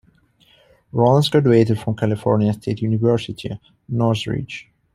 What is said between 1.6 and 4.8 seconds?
from California State University, Northridge.